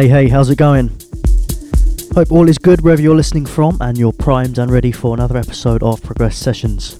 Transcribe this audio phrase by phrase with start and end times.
[0.00, 0.88] Hey, hey, how's it going?
[2.14, 5.36] Hope all is good wherever you're listening from and you're primed and ready for another
[5.36, 6.98] episode of Progress Sessions.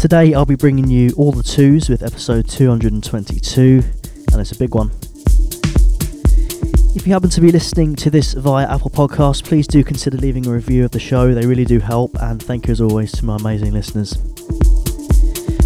[0.00, 3.84] Today I'll be bringing you all the twos with episode 222,
[4.32, 4.90] and it's a big one.
[6.96, 10.44] If you happen to be listening to this via Apple Podcasts, please do consider leaving
[10.48, 13.24] a review of the show, they really do help, and thank you as always to
[13.24, 14.18] my amazing listeners.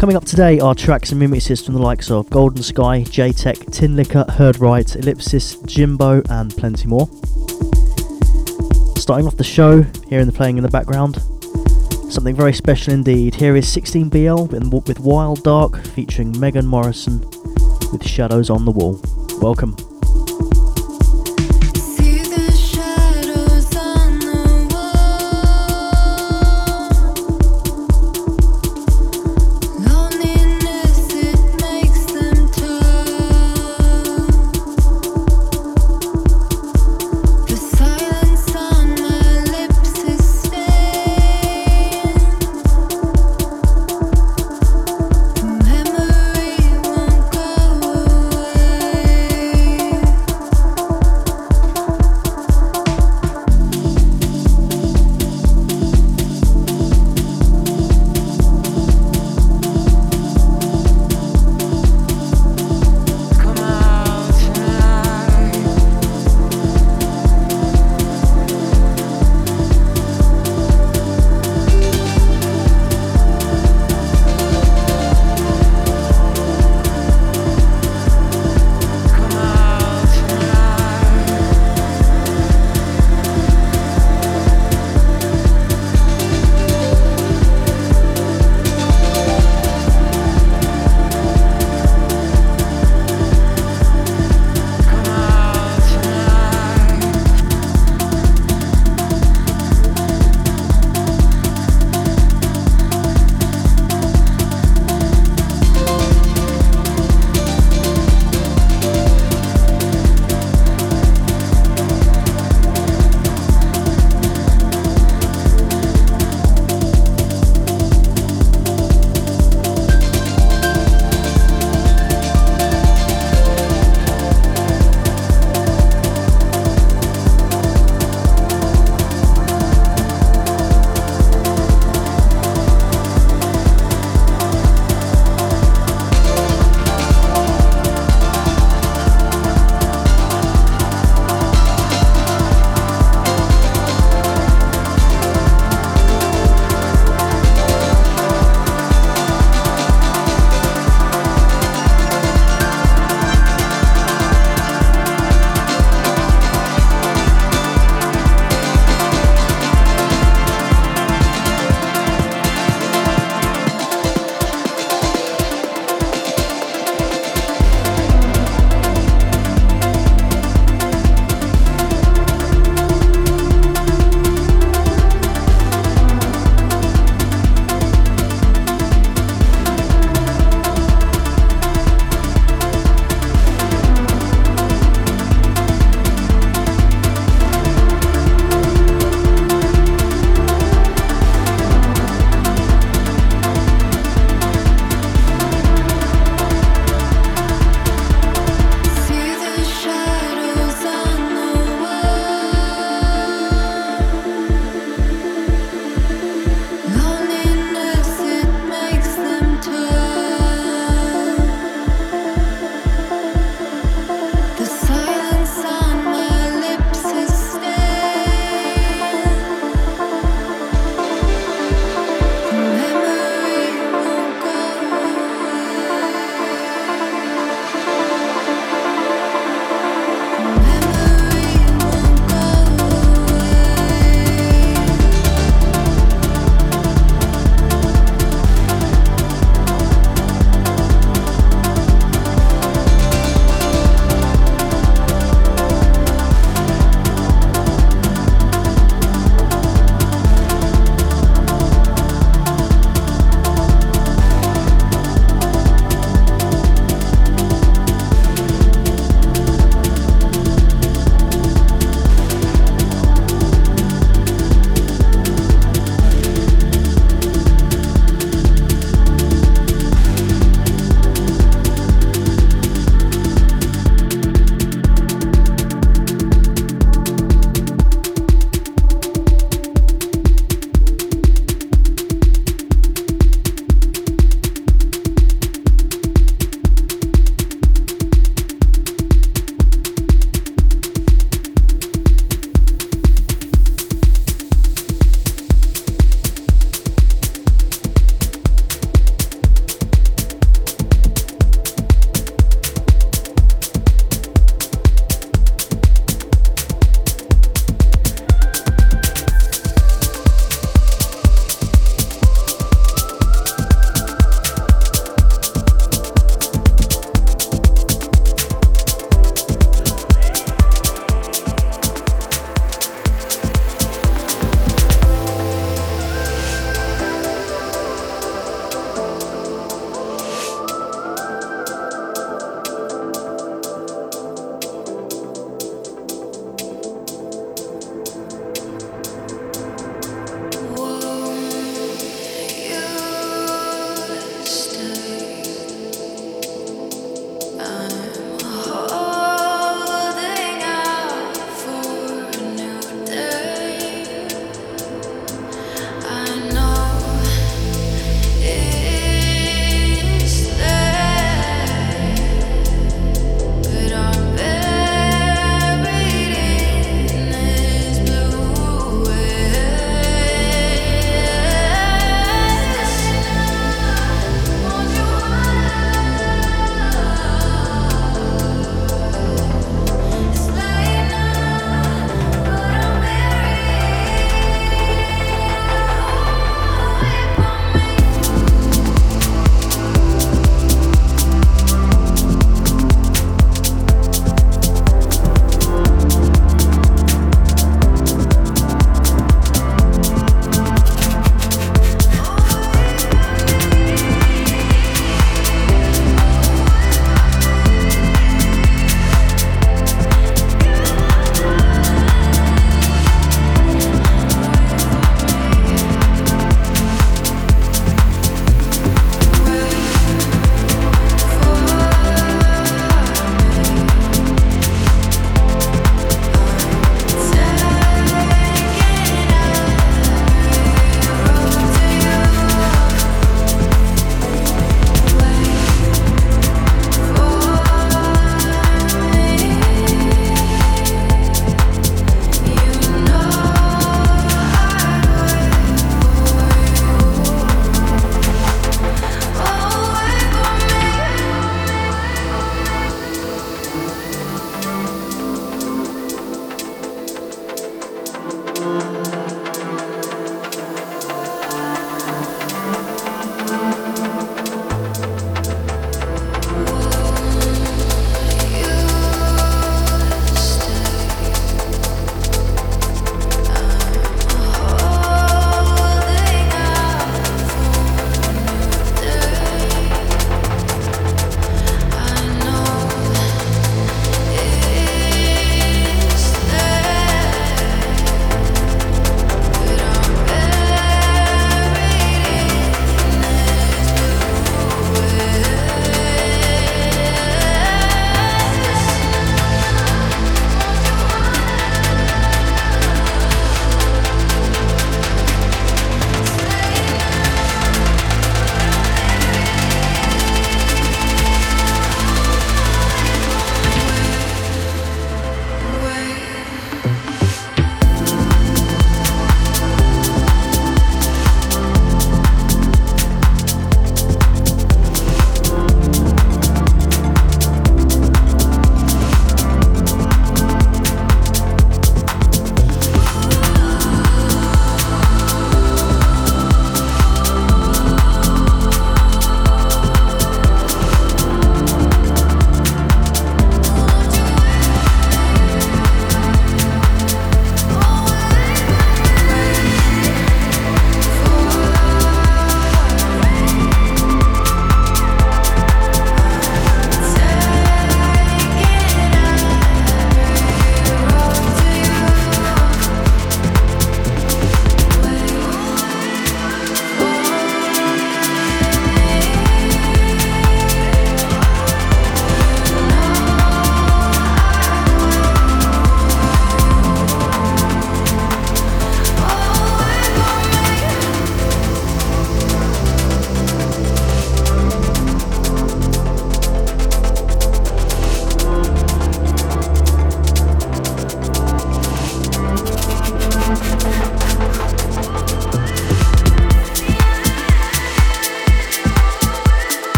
[0.00, 4.30] Coming up today are tracks and remixes from the likes of Golden Sky, J-Tech, Tinlicker,
[4.30, 7.06] Heard Right, Ellipsis, Jimbo, and plenty more.
[8.96, 11.16] Starting off the show, hearing the playing in the background,
[12.10, 13.34] something very special indeed.
[13.34, 17.20] Here is 16BL with Wild Dark featuring Megan Morrison
[17.92, 18.98] with Shadows on the Wall.
[19.42, 19.76] Welcome.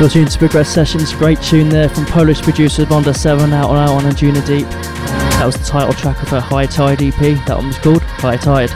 [0.00, 3.76] You're tuned to Progress Sessions, great tune there from Polish producer Vonda 7 out on
[3.76, 4.66] out on Anjuna Deep.
[4.66, 7.14] That was the title track of her High Tide EP,
[7.46, 8.70] that one was called High Tide.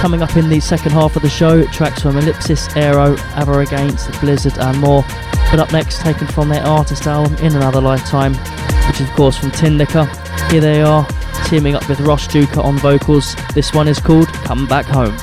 [0.00, 4.10] Coming up in the second half of the show, tracks from Ellipsis, Aero, Ever Against,
[4.20, 5.04] Blizzard and more.
[5.52, 8.34] But up next, taken from their artist album In Another Lifetime,
[8.88, 9.78] which is of course from Tin.
[9.78, 11.06] Here they are,
[11.46, 13.36] teaming up with Ross Duker on vocals.
[13.54, 15.16] This one is called Come Back Home.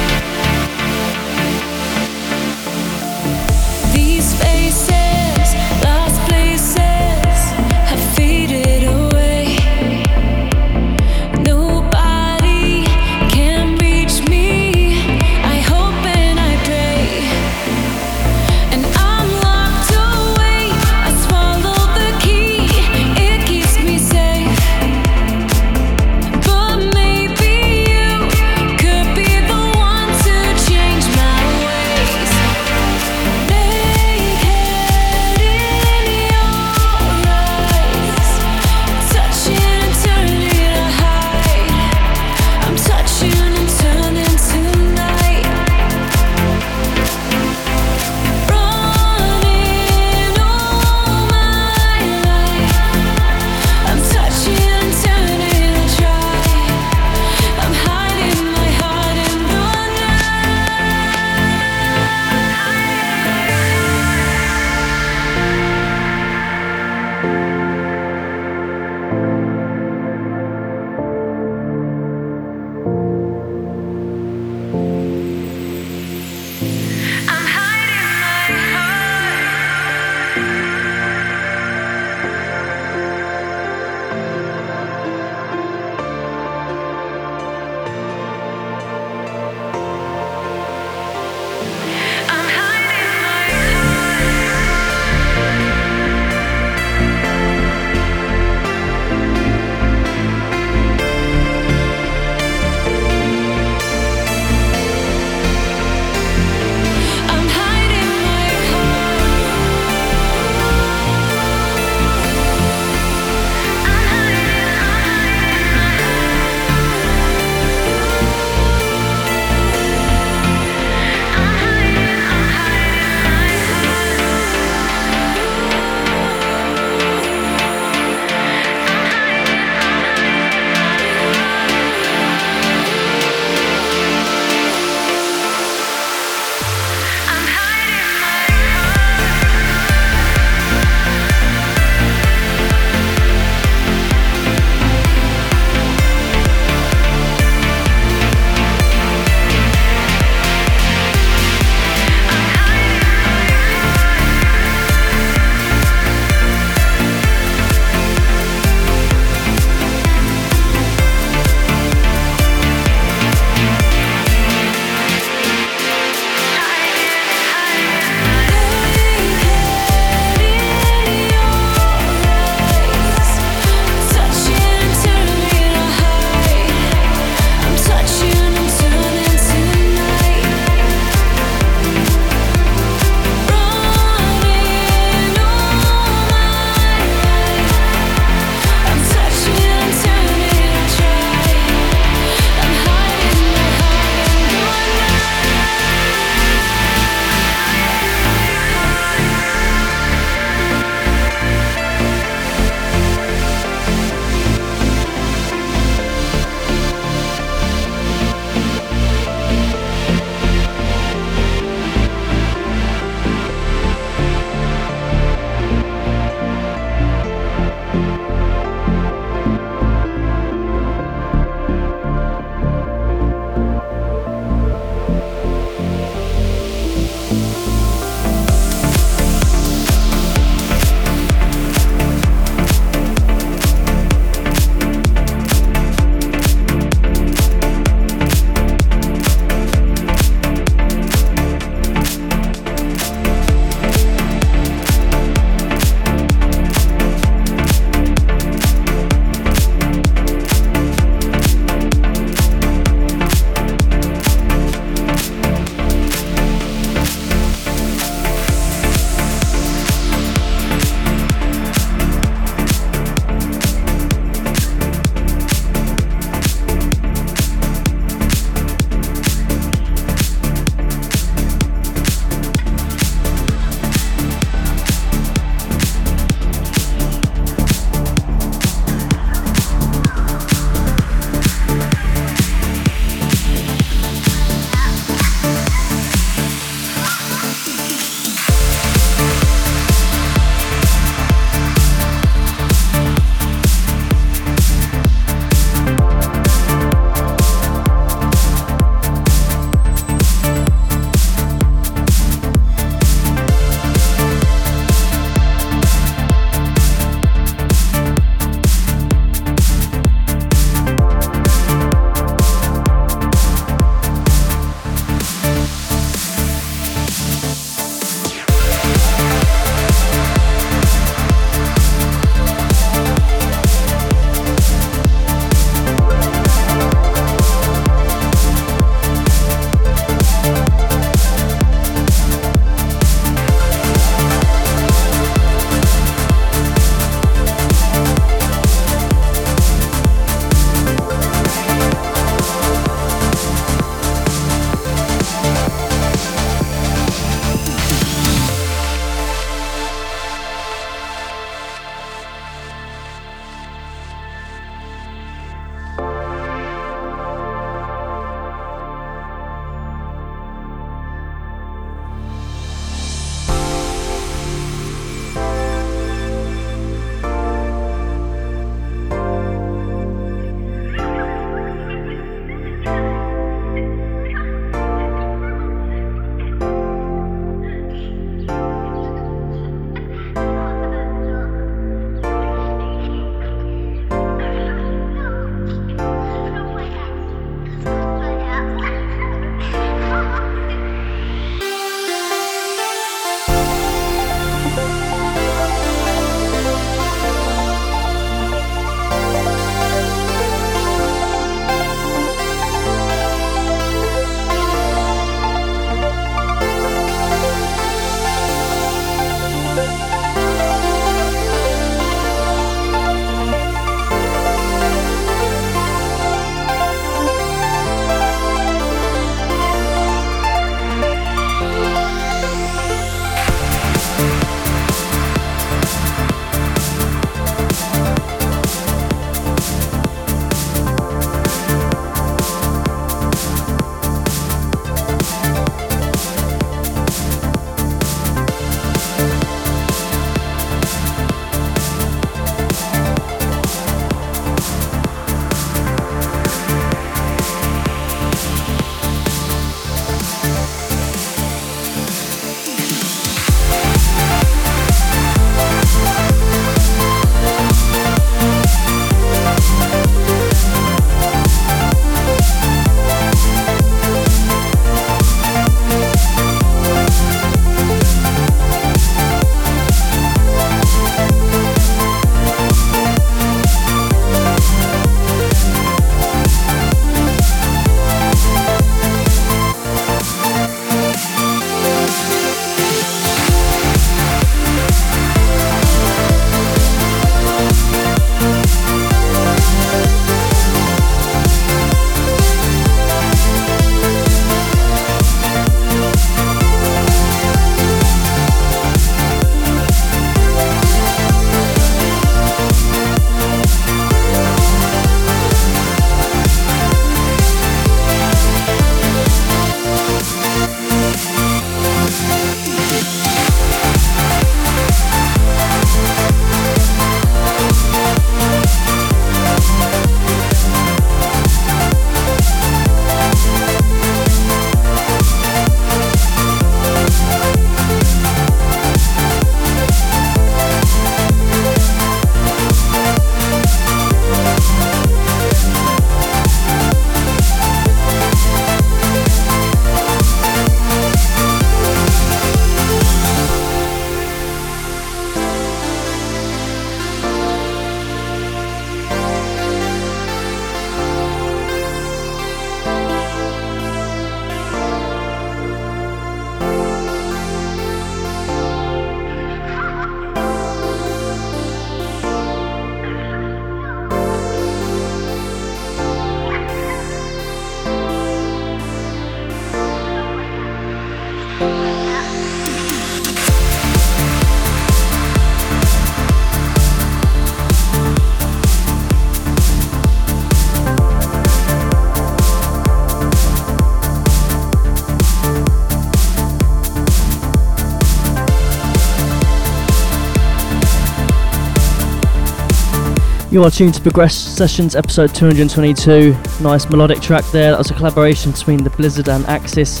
[593.54, 596.36] You are tuned to Progress Sessions episode 222.
[596.60, 597.70] Nice melodic track there.
[597.70, 600.00] That was a collaboration between the Blizzard and Axis.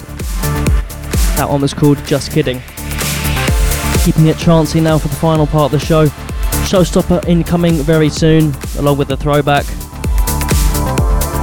[1.36, 2.60] That one was called Just Kidding.
[4.02, 6.06] Keeping it trancey now for the final part of the show.
[6.66, 9.66] Showstopper incoming very soon, along with the throwback.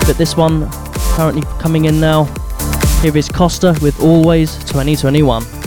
[0.06, 0.70] But this one
[1.16, 2.26] currently coming in now.
[3.02, 5.61] Here is Costa with Always 2021.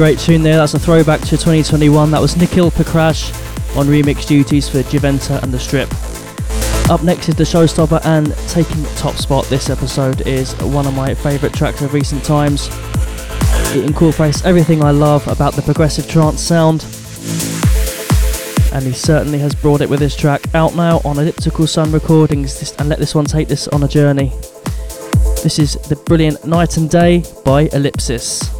[0.00, 0.56] Great tune there.
[0.56, 2.10] That's a throwback to 2021.
[2.10, 3.28] That was Nikhil Prakash
[3.76, 5.90] on remix duties for Juventa and The Strip.
[6.90, 11.12] Up next is the showstopper, and taking top spot this episode is one of my
[11.12, 12.70] favourite tracks of recent times.
[13.76, 16.82] It incorporates everything I love about the progressive trance sound,
[18.72, 20.54] and he certainly has brought it with this track.
[20.54, 24.32] Out now on Elliptical Sun Recordings, and let this one take this on a journey.
[25.42, 28.59] This is the brilliant Night and Day by Ellipsis.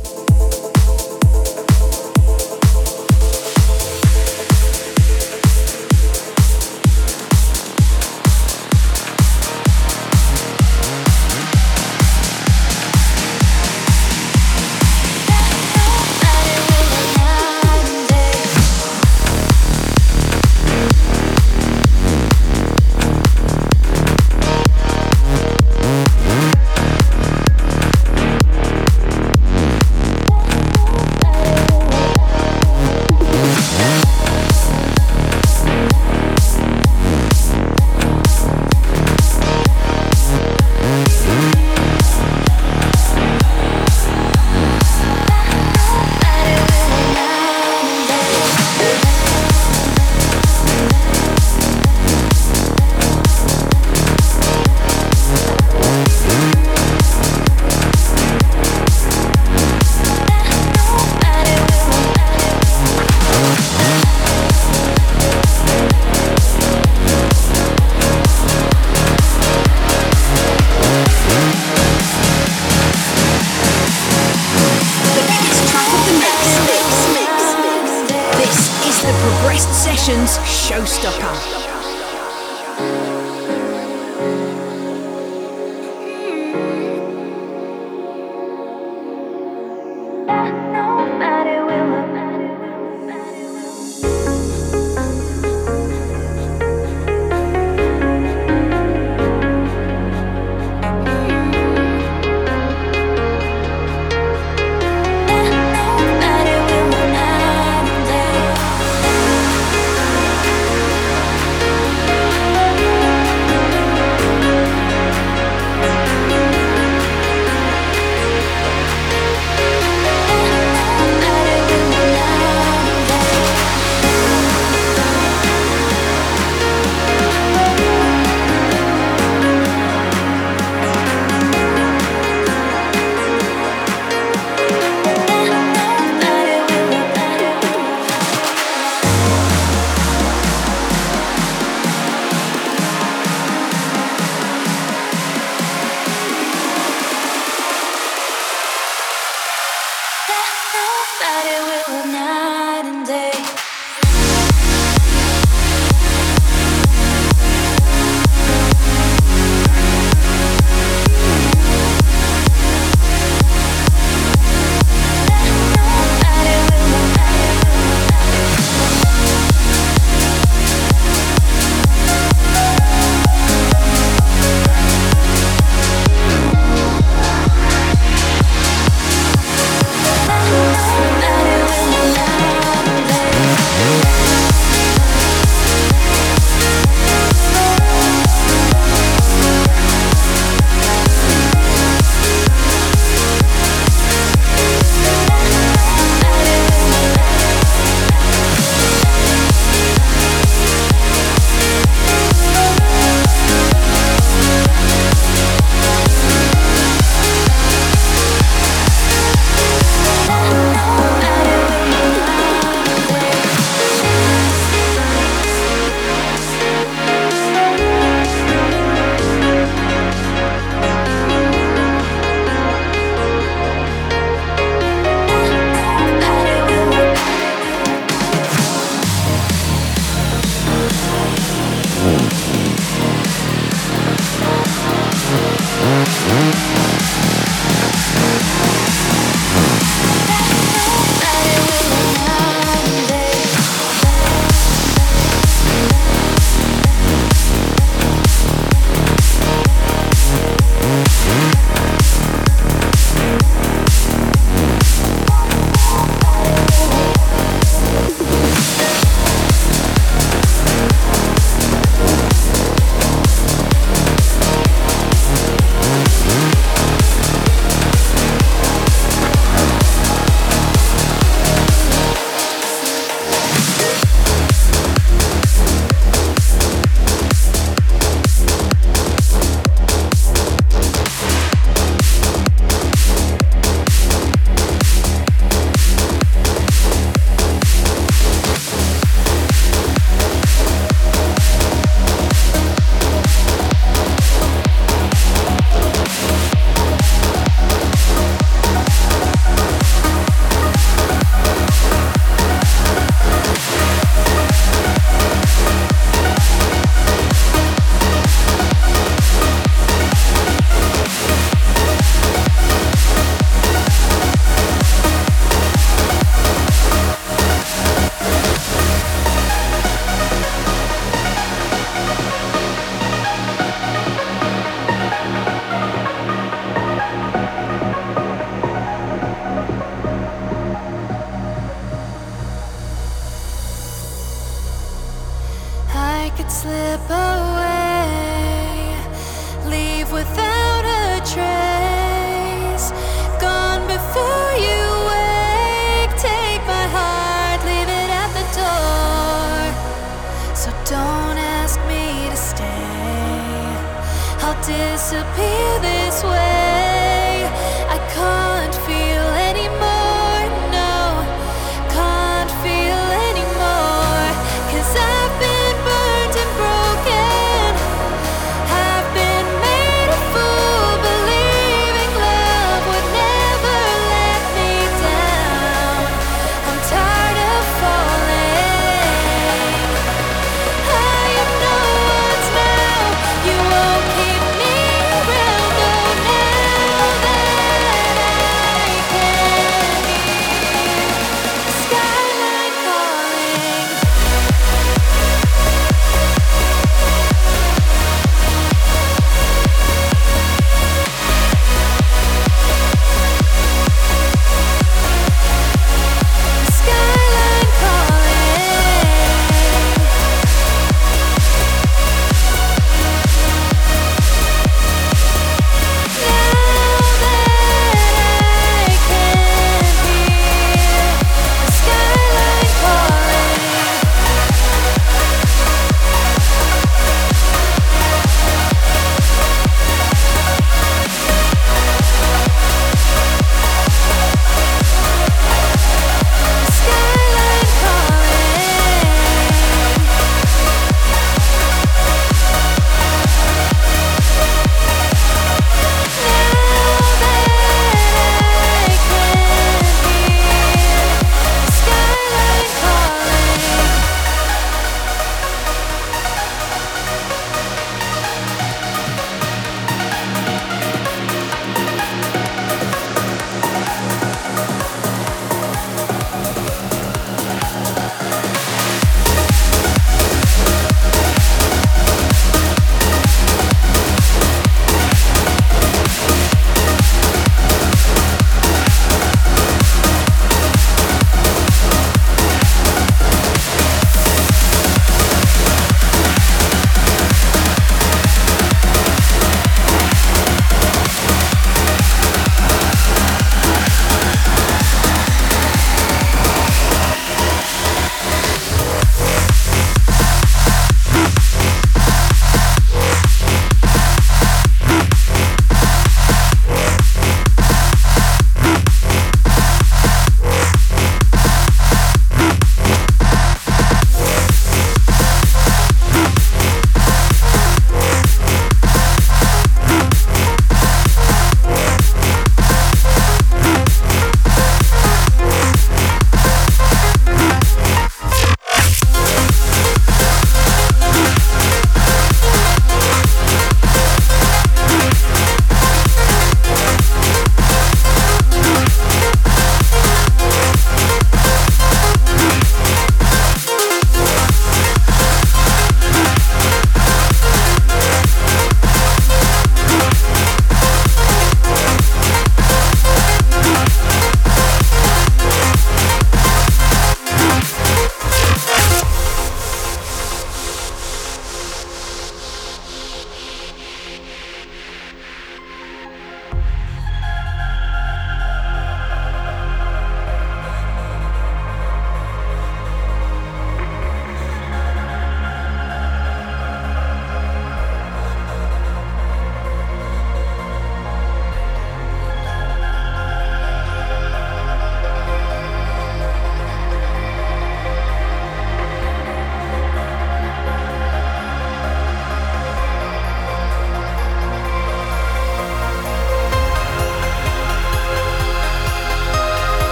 [354.71, 356.60] Disappear this way.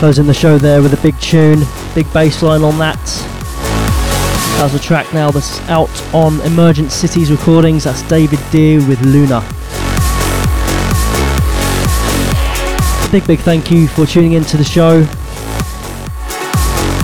[0.00, 1.60] Closing the show there with a big tune,
[1.94, 2.96] big bass line on that.
[4.56, 7.84] That's a track now that's out on Emergent Cities Recordings.
[7.84, 9.40] That's David Deer with Luna.
[13.12, 15.02] Big, big thank you for tuning into the show.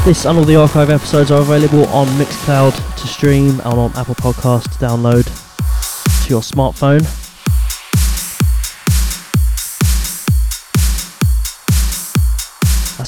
[0.07, 4.15] This and all the archive episodes are available on Mixcloud to stream and on Apple
[4.15, 5.25] Podcast to download
[6.25, 7.05] to your smartphone.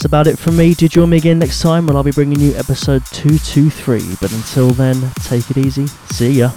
[0.09, 0.73] About it from me.
[0.73, 4.17] Do join me again next time when I'll be bringing you episode 223.
[4.23, 5.87] But until then, take it easy.
[5.87, 6.51] See ya.